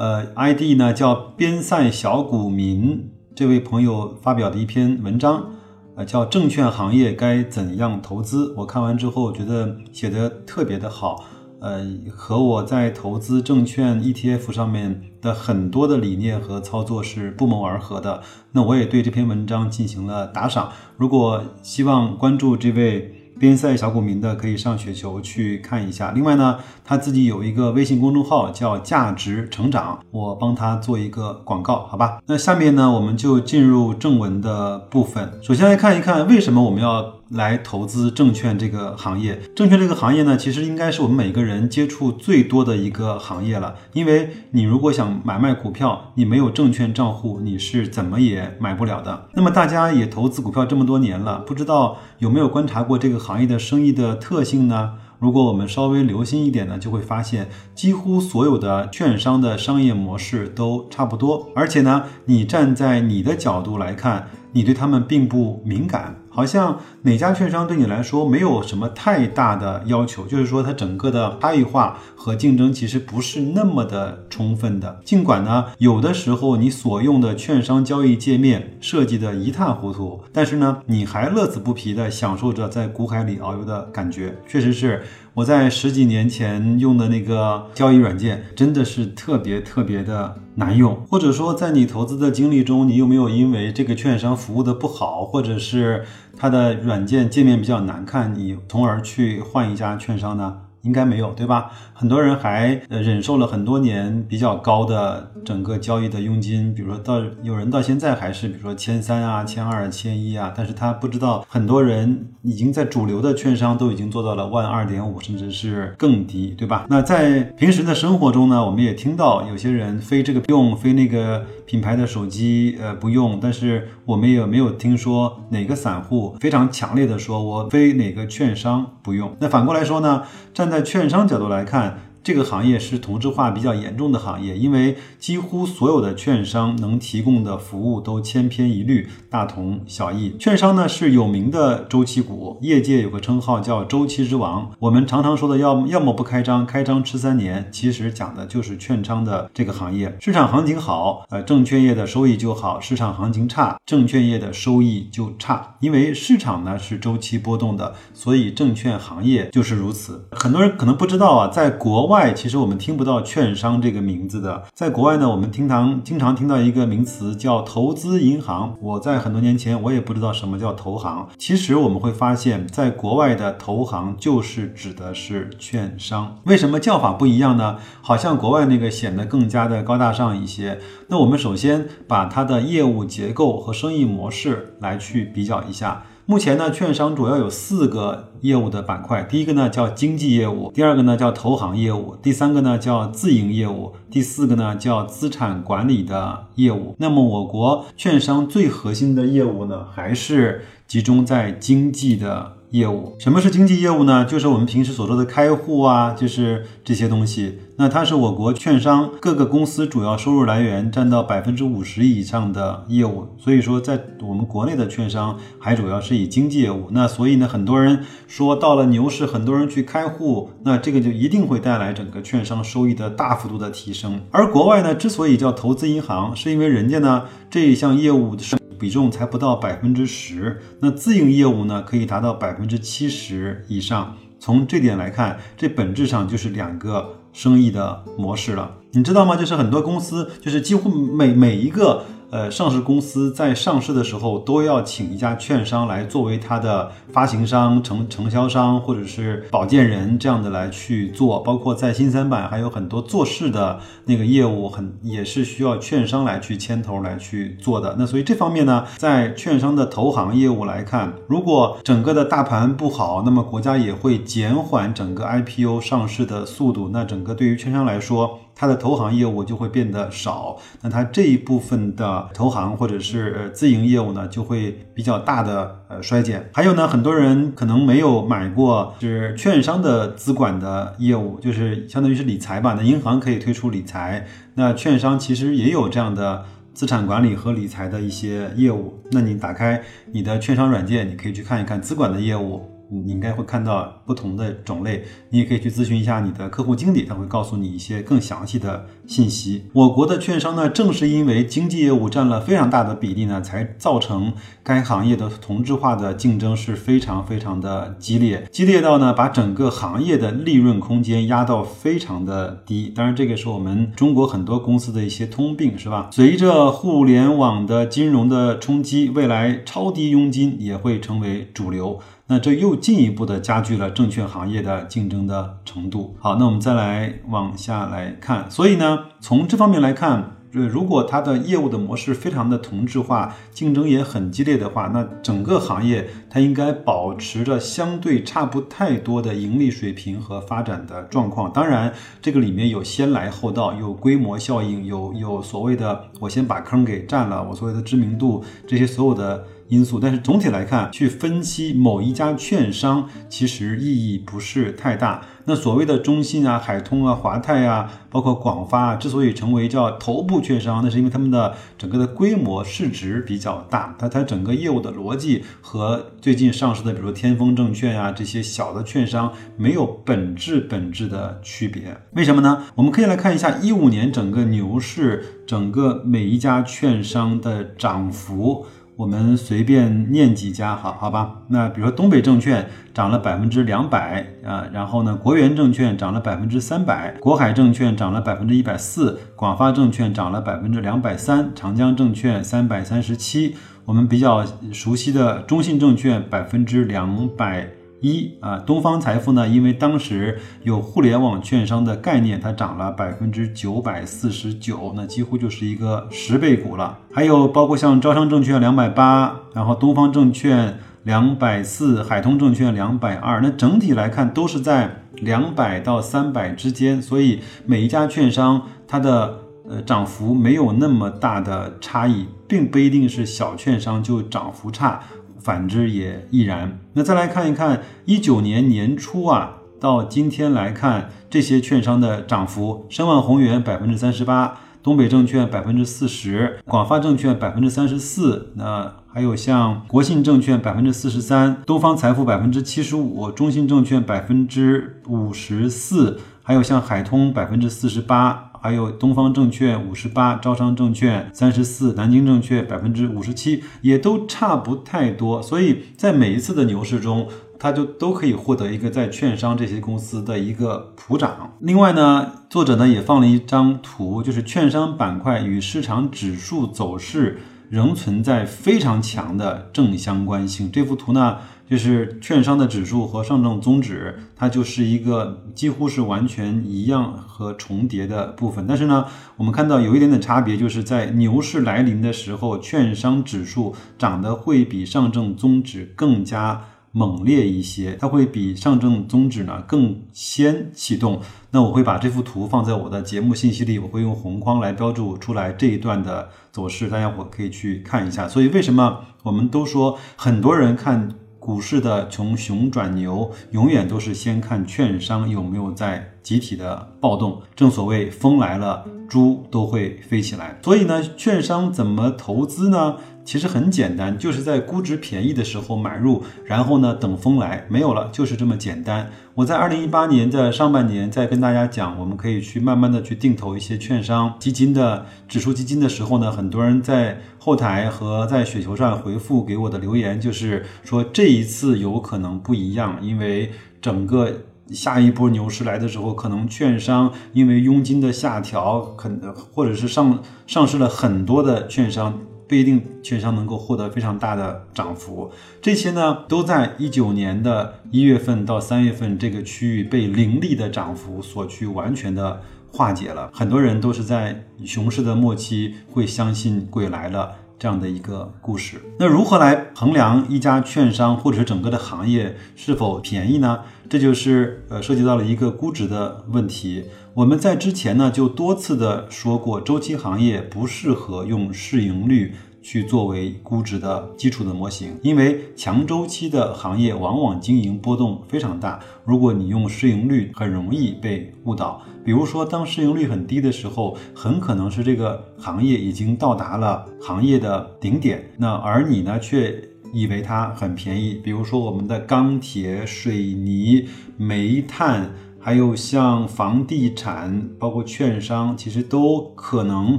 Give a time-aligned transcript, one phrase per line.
[0.00, 3.10] 呃，ID 呢叫边塞小股民。
[3.36, 5.50] 这位朋友发表的一篇文章，
[5.94, 8.46] 呃，叫《证券行业该怎样投资》。
[8.56, 11.22] 我看完之后觉得写的特别的好，
[11.60, 18.22] 呃，和我在投资证券 ETF 上面的很多的理念和操作是不谋而合的。
[18.52, 20.72] 那我也对这篇文章进行了打赏。
[20.96, 23.19] 如果希望关注这位。
[23.40, 26.12] 边塞小股民的可以上雪球去看一下。
[26.14, 32.18] 另外呢，他自己有一个微信公众号叫“价值成长”，我帮他做一个广告，好吧？
[32.26, 35.32] 那下面呢，我们就进入正文的部分。
[35.42, 37.19] 首先来看一看为什么我们要。
[37.30, 43.76] 来投资证券这个行业，证券这个行业呢，其实应该是我们每个人接触最多的一个行业了。
[43.92, 49.28] 因为你如果想买卖股票，你没有证券账户，你是怎么也买不了的。
[49.34, 54.94] 那么大家也投资股票这么多年了，不知道有没有观察过这个行业的生意的特性呢？
[55.20, 61.48] 如果我们稍微留心一点呢，就会发现几乎所有的券商的商业模式都差不多。
[61.54, 66.16] 而且呢，你站在你的角度来看，你对他们并不敏感。
[66.40, 74.98] 好像哪家券商对你来说没有什么太大的要求，就是说它整个的差异化和竞争其实不是那么的充分的。
[75.04, 84.34] 尽管呢，有的时候你所用的券商交易界面设计的一塌糊涂，但是呢，你还乐此不疲的享受着在股海里遨游的感觉。
[84.48, 85.02] 确实是
[85.34, 90.94] 我在十几年前用的那个交易软件，真的是特别特别的难用。
[91.10, 96.06] 或者说，在你投资的经历中，你有没有因为这个券商服务的不好，或者是？
[96.40, 100.56] 它的软件界面比较难看，你从而去换一家券商呢？
[100.82, 101.70] 应该没有，对吧？
[101.92, 116.86] 很多人还呃忍受了很多年比较高的整个交易的佣金，比如说到有人到现在还是比如说千三啊、千二、千一啊，但是他不知道很多人已经在主流的券商都已经做到了万二点五，甚至是更低，对吧？
[116.88, 129.36] 那在平时的生活中呢，我们也听到有些人非这个用，非那个品牌的手机呃不用，但是我们也没有听说哪个散户非常强烈的说我非哪个券商不用。
[129.38, 132.00] 那反过来说呢，站在券商角度来看。
[132.22, 140.36] 这个行业是同质化比较严重的行业，因为几乎所有的券商能提供的服务都千篇一律、大同小异。
[140.38, 144.70] 券商呢是有名的周期股，业界有个称号叫“周期之王”。
[144.80, 150.16] 我们常常说的要要么不开张，开张吃三年，其实讲的就是券商的这个行业。
[150.20, 155.76] 市场行情好，呃，证券业的收益就好；市场行情差，证券业的收益就差。
[155.80, 160.28] 因为市场呢是周期波动的，所以证券行业就是如此。
[160.32, 168.76] 很多人可能不知道啊，在国外其实我们听不到券商这个名字的，在国外呢，我们经常经常听到一个名词叫投资银行。
[168.80, 171.28] 我在很多年前我也不知道什么叫投行。
[171.38, 176.36] 其实我们会发现，在国外的投行就是指的是券商。
[176.46, 177.76] 为什么叫法不一样呢？
[178.02, 180.80] 好像国外那个显得更加的高大上一些。
[181.06, 186.02] 那我们首先把它的业务结构和生意模式来去比较一下。
[186.30, 189.24] 目前呢，券商主要有四个业务的板块。
[189.24, 196.94] 第一个呢叫经纪业务，第二个呢叫投行业务，第三个呢叫自营业务，第四个呢叫资产管理的业务。
[196.98, 202.52] 那么我国券商最核心的业务呢，还是集中在经纪的。
[202.70, 204.24] 业务什么是经纪业务呢？
[204.24, 207.58] 就是我们平时所说的开户啊，就是这些东西。
[207.76, 213.26] 那它是我国券商各个公司主要收入来源，占到百分之五十以上的业务。
[213.38, 216.88] 所以说，在我们国内的券商还主要是以经纪业务。
[216.90, 224.20] 那所以呢，很多人说到了牛市，很多人去开户，那这个就一定会带来整个券商收益的大幅度的提升。
[224.30, 228.59] 而国外呢，之所以叫投资银行，是因为人家呢这一项业务是。
[228.80, 234.16] 比重才不到百分之十，那自营业务呢可以达到百分之七十以上。
[234.38, 238.78] 从这点来看，这本质上就是两个生意的模式了。
[238.92, 239.36] 你知道吗？
[239.36, 242.04] 就是很多公司，就是几乎每每一个。
[242.30, 257.96] 呃，上市公司在上市的时候都要请一家券商来作为它的发行商、承承销商或者是保荐人这样的来去做，包括在新三板还有很多做事的那个业务，很也是需要券商来去牵头来去做的。
[257.98, 266.90] 那所以这方面呢，在券商的投行业务来看，如果整个的大盘不好，那么国家也会减缓整个 IPO 上市的速度。
[266.92, 276.50] 那整个对于券商来说，它的投行业务就会变得少，那它这一部分的投行或者是自营业务呢，就会比较大的呃衰减。
[276.52, 282.74] 还有呢，很多人可能没有买过是券商的资管的业务，就是相当于是理财吧。
[282.76, 284.26] 那银行可以推出理财，
[284.56, 289.00] 那券商其实也有这样的资产管理和理财的一些业务。
[289.12, 289.82] 那你打开
[290.12, 292.70] 你的券商软件，你可以去看一看资管的业务。
[292.90, 299.64] 你应该会看到不同的种类，你也可以去咨询一下你的客户经理，他会告诉你一些更详细的信息。
[299.72, 304.32] 我国的券商呢，正是因为经纪业务占了非常大的比例呢，才造成
[304.62, 312.92] 该行业的同质化的竞争是非常非常的激烈，激烈到呢把整个行业的利润空间压到非常的低。
[312.94, 316.08] 当然，这个是我们中国很多公司的一些通病，是吧？
[316.12, 322.00] 随着互联网的金融的冲击，未来超低佣金也会成为主流。
[322.30, 326.14] 那这又进一步的加剧了证券行业的竞争的程度。
[326.20, 328.48] 好，那我们再来往下来看。
[328.48, 341.52] 所以呢，从这方面来看，呃，如果它的业务的模式非常的同质化，竞争也很激烈的话，那整个行业它应该保持着相对差不太多的盈利水平和发展的状况。
[341.52, 341.92] 当然，
[342.22, 349.44] 这个里面有先来后到，有规模效应，有有所谓的我先把坑给占了，我所谓的知名度，这些所有的。
[349.70, 355.22] 因素，但是总体来看，去分析某一家券商其实意义不是太大。
[355.46, 371.96] 那所谓的中信啊、海通啊、华泰啊，包括广发啊，之所以成为叫头部券商，那是因为他们的整个的规模市值比较大，它它整个业务的逻辑和最近上市的，比如说天风证券啊这些小的券商没有本质本质的区别。
[372.12, 372.64] 为什么呢？
[372.74, 378.66] 我们可以来看一下一五年整个牛市，整个每一家券商的涨幅。
[379.00, 381.34] 我们随便念几家，好好吧？
[381.48, 393.56] 那比如说东北证券涨了百分之两百啊，然后呢，国元证券涨了百分之三百，国海证券涨了百分之一百四，广发证券涨了百分之两百三，长江证券三百三十七，
[393.86, 397.66] 我们比较熟悉的中信证券百分之两百。
[398.00, 406.98] 一啊，东方财富呢，因为当时有互联网券商的概念，它涨了百分之九百四十九，那几乎就是一个十倍股了。
[407.12, 425.02] 还有包括像招商证券两百八，然后东方证券两百四，海通证券两百二，那整体来看都是在两百到三百之间，所以每一家券商它的呃涨幅没有那么大的差异，并不一定是小券商就涨幅差。
[425.40, 426.78] 反之也亦然。
[426.92, 438.52] 那再来看一看一九年年初啊，到今天来看这些券商的涨幅：申万宏源百分之三十八，东北证券百分之四十，广发证券百分之三十四。
[438.54, 448.49] 那还有像国信证券百分之四十三，东方财富百分之七十五，中信证券百分之五十四，还有像海通百分之四十八。
[448.60, 455.42] 还有东方证券五十八，招商证券三十四，南京证券百分之五十七，也都差不太多。
[455.42, 457.26] 所以在每一次的牛市中，
[457.58, 461.54] 它就都可以获得一个在券商这些公司的一个普涨。
[461.60, 470.70] 另外呢，作者呢也放了一张图，就是券商板块与市场指数走势仍存在非常强的正相关性。
[470.70, 471.38] 这幅图呢。
[471.70, 478.66] 就是券商的指数和上证综指，它就是一个几乎是完全一样和重叠的部分。
[478.66, 479.06] 但是呢，
[479.36, 491.20] 我们看到有一点点差别，就是在牛市来临的时候，券商指数涨得会比上证综指更加猛烈一些，它会比上证综指呢更先启动。
[491.52, 498.26] 那我会把这幅图放在我的节目信息里，我会用红框来标注出来这一段的走势，大家伙可以去看一下。
[498.26, 501.14] 所以为什么我们都说很多人看？
[501.40, 507.40] 股市的从熊转牛，永远都是先看券商有没有在集体的暴动。
[507.56, 510.58] 正所谓风来了，猪都会飞起来。
[510.62, 512.96] 所以呢，券商怎么投资呢？
[513.22, 519.08] 其实很简单，就是在估值便宜的时候买入，然后呢等风来，没有了，就是这么简单。
[519.34, 534.30] 我在二零一八年的上半年在跟大家讲，我们可以去慢慢的去定投一些券商基金的指数基金的时候呢，很多人在后台和在雪球上回复给我的留言，就是说这一次有可能不一样，因为整个
[534.70, 542.20] 下一波牛市来的时候，可能券商因为佣金的下调，可能或者是上上市了很多的券商。
[542.46, 545.30] 不一定券商能够获得非常大的涨幅，
[545.62, 553.30] 这些呢都在一九年的一月份到三月份这个区域被凌厉的涨幅所去完全的化解了。
[553.32, 557.36] 很多人都是在熊市的末期会相信鬼来了。
[557.60, 558.80] 这样的一个故事。
[558.98, 563.58] 那如何来衡量一家券商或者是整个的行业是否便宜呢？
[563.86, 566.86] 这就是呃涉及到了一个估值的问题。
[567.12, 572.34] 我们在之前呢就多次的说过，周期行业不适合用市盈率。
[572.62, 578.80] 去作为估值的基础的模型，因为强周期的行业往往经营波动非常大。
[579.04, 581.82] 如果你用市盈率，很容易被误导。
[582.04, 589.62] 比如说，当市盈率很低的时候，很可能是这个行业已经到达了行业的顶点，那而你呢，却
[589.92, 591.14] 以为它很便宜。
[591.14, 593.86] 比如说，我们的钢铁、水泥、
[594.16, 595.10] 煤炭。
[595.42, 599.98] 还有像房地产，包括券商，其实都可能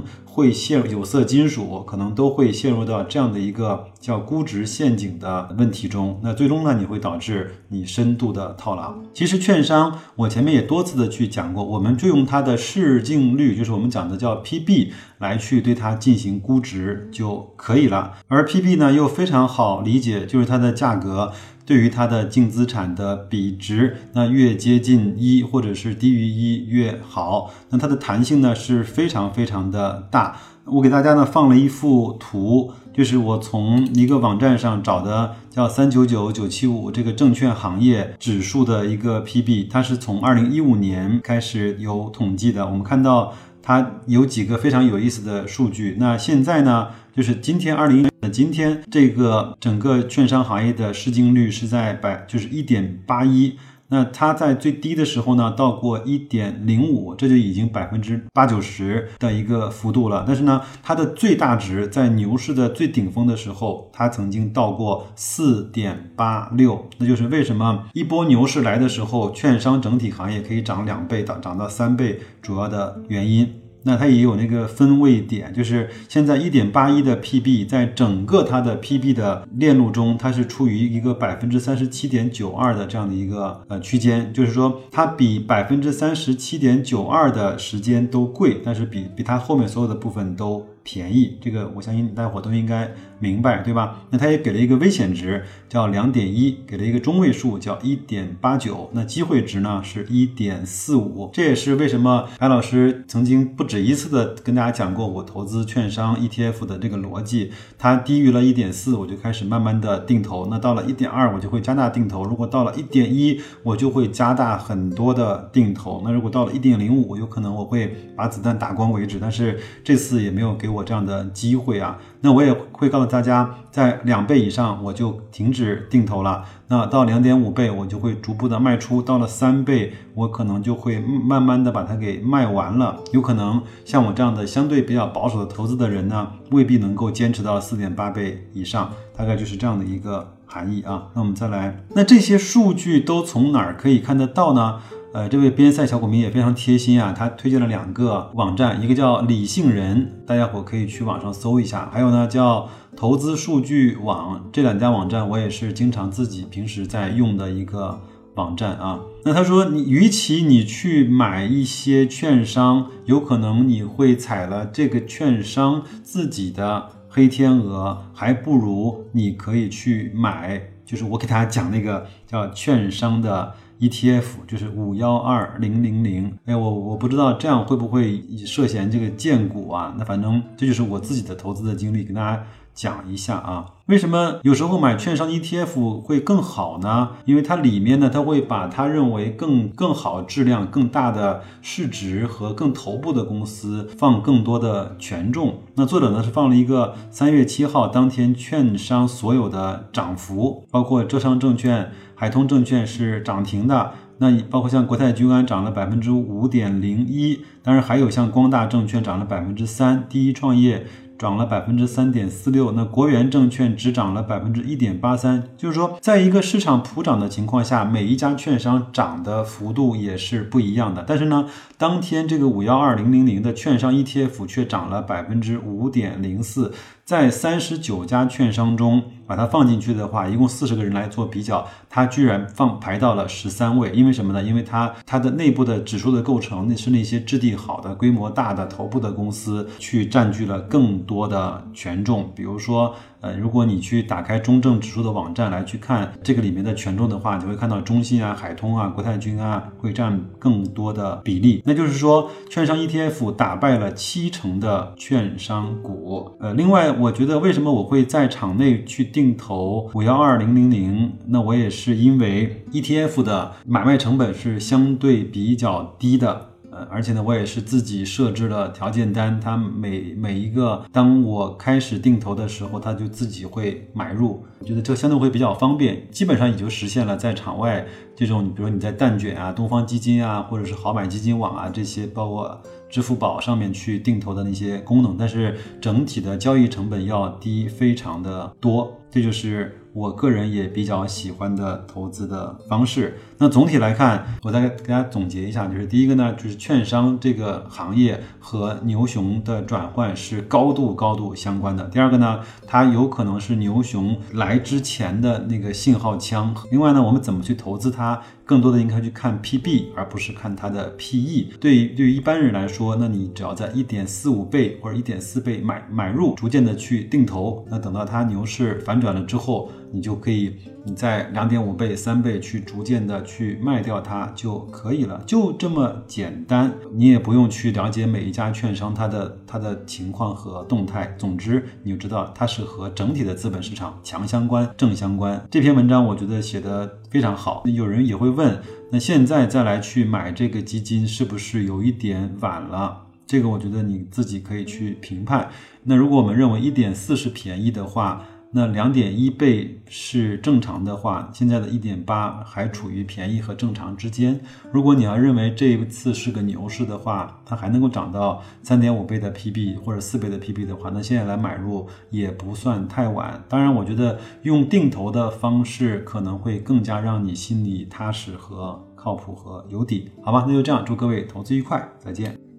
[0.24, 6.20] 会陷入有色金属，可能都会陷入到这样的一个叫估值陷阱的问题中。
[6.22, 8.94] 那最终呢，你会导致你深度的套牢。
[9.12, 18.12] 其实券商，我前面也多次的去讲过，我们就用它的市净率，就是我们讲的叫 PB，来去对它进行估值就可以了。
[18.28, 21.32] 而 PB 呢，又非常好理解，就是它的价格。
[21.72, 27.50] 对于它的净资产的比值，那越接近一或者是低于一越好。
[27.70, 30.36] 那它的弹性呢是非常非常的大。
[30.66, 42.66] 我给大家呢放了一幅图，就是我从一个网站上找的，叫三九九九七五这个证券行业指数的一个 PB，它是从二零一五年开始有统计的。
[42.66, 45.96] 我们看到它有几个非常有意思的数据。
[45.98, 46.88] 那现在呢？
[47.14, 53.58] 就是今天二零的今天，这个整个券商行业的市净率是在百，就是一点八一。
[53.88, 60.24] 那它在最低的时候呢，到过一点零五，这就已经百分之八九十的一个幅度了。
[60.26, 66.88] 但是呢，它的最大值在牛市的最顶峰的时候，它曾经到过四点八六。
[66.96, 73.61] 那就是为什么一波牛市来的时候，券商整体行业可以涨两倍到涨到三倍，主要的原因。
[73.84, 90.66] 那它也有那个分位点，就是现在一点八一的 PB，在整个它的 PB 的链路中，它是处于一个百分之三十七点九二的这样的一个呃区间，就是说它比百分之三十七点九二的时间都贵，但是比比它后面所有的部分都。
[90.84, 94.00] 便宜，这个我相信大家伙都应该明白，对吧？
[94.10, 98.90] 那它也给了一个危险值，叫两点一，给了一个中位数，叫一点八九。
[98.92, 101.30] 那机会值呢是一点四五。
[101.32, 107.52] 这也是为什么白老师曾经不止一次的跟大家讲过，我投资券商 ETF 的这个逻辑。
[107.78, 110.48] 它低于了一点四，我就开始慢慢的定投。
[110.50, 112.24] 那到了一点二，我就会加大定投。
[112.24, 116.02] 如果到了一点一，我就会加大很多的定投。
[116.04, 119.18] 那如果到了一点零五，有可能我会把子弹打光为止。
[119.20, 126.44] 但是这次也没有给我这样的机会啊，那我也会告诉大家，在两倍以上我就停止定投了。
[126.68, 133.00] 那到两点五倍，我就会逐步的卖出；到了三倍，我可能就会慢慢的把它给卖完了。
[133.12, 141.08] 有可能像我这样的相对比较保守的投资的人呢，未必能够坚持到四点八倍以上，大概就是这样的一个含义啊。
[141.14, 144.80] 那我们再来，那这些数据都从哪儿可以看得到呢？
[145.12, 152.66] 呃，这位边塞小股民也非常贴心啊，他推荐了两个网站，一个叫理性人，大家伙可以去网上搜一下；还有呢叫
[152.96, 158.00] 投资数据网，这两家网站我也是经常自己平时在用的一个
[158.36, 159.00] 网站啊。
[159.26, 173.52] 那他说，你与其你去买一些券商，有可能你会踩了这个券商自己的黑天鹅，还不如你可以去买，就是我给大家讲那个叫券商的。
[173.82, 179.92] ETF 就是五幺二零零零，哎，我我不知道这样会不会涉嫌这个荐股啊？
[179.98, 183.66] 那反正这就是我自己的投资的经历，跟大家讲一下啊。
[183.86, 187.10] 为什么有时候买券商 ETF 会更好呢？
[187.26, 195.58] 因为它里面呢，它会把它认为更更好质量、更大的市值和更头部的公司放更多的权重。
[195.74, 201.90] 那作者呢是放了一个三月七号当天券商所有的涨幅，包括浙商证券。
[202.14, 210.86] 海通证券是涨停的，那包括像国泰君安涨了百分之五点零一，当然还有像光大证券涨了百分之三，第一创业。
[211.22, 221.04] 涨了百分之三点四六，那国元证券只涨了百分之一点八三，就是说，在一个市场普涨的情况下，每一家券商涨的幅度也是不一样的。
[221.06, 221.48] 但是呢，
[221.78, 226.72] 当天这个五幺二零零零的券商 ETF 却涨了百分之五点零四，
[227.12, 233.90] 在三十九家券商中把它放进去的话，一共四十个人来做比较，它居然放排到了十三位。
[233.90, 234.42] 因为什么呢？
[234.42, 241.28] 因为它它的内部的指数的构成，那是那些质地好的、规模大的头部的公司去占据了更多。
[241.28, 251.62] 的权重，比如说，呃，如果你去打开中证指数的网站来去看这个里面的权重的话，你会看到中信啊、海通啊、国泰君啊会占更多的比例。
[251.64, 256.36] 那就是说，券商 ETF 打败了七成的券商股。
[256.40, 261.12] 呃，另外，我觉得为什么我会在场内去定投五幺二零零零？
[261.28, 266.51] 那我也是因为 ETF 的买卖成本是相对比较低的。
[266.72, 277.86] 呃，而且呢，我也是自己设置了条件单，它每每一个，当我开始定投的时候，它就自己会买入，我觉得这相对会比较方便，基本上也就实现了在场外
[278.16, 293.18] 这种，比如你在蛋卷啊、东方基金啊，或者是好买基金网啊这些，包括支付宝上面去定投的那些功能，但是整体的交易成本要低非常的多，这就是我个人也比较喜欢的投资的方式。
[293.36, 301.84] 那总体来看，我再给大家总结一下，就是第一个呢，就是券商这个行业和牛熊的转换是高度高度相关的。
[301.88, 306.54] 第二个呢，它有可能是牛熊来之前的那个信号枪。
[306.70, 311.56] 另外呢，我们怎么去投资它，更多的应该去看 PB，而不是看它的 PE。
[311.60, 326.72] 对于对于一般人来说，那你只要在一点四五倍或者一点四倍买买入，逐渐的去定投，那等到它牛市反转了之后，你就可以你在两点五倍、三倍去逐渐的去卖掉它就可以了，就这么简单。
[326.92, 335.46] 你也不用去了解每一家券商它的它的情况和动态，总之你就知道它是和整体的资本市场强相关、正相关。
[335.50, 337.62] 这篇文章我觉得写的非常好。
[337.66, 338.58] 有人也会问，
[338.90, 343.06] 那现在再来去买这个基金是不是有一点晚了？
[343.26, 345.48] 这个我觉得你自己可以去评判。
[345.84, 354.38] 那如果我们认为一点四是便宜的话，那两点一倍是正常的话，现在的一点八还处于便宜和正常之间。
[354.70, 363.42] 如果你要认为这一次是个牛市的话，它还能够涨到三点五倍的 PB 或者四倍的 PB 的话，那现在来买入也不算太晚。
[363.48, 370.44] 当然，我觉得用定投的方式可能会更加让你心里踏实和靠谱和有底，好吧？
[370.46, 372.51] 那就这样，祝各位投资愉快，再见。